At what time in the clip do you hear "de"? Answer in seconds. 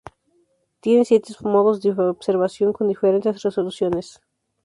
1.83-1.91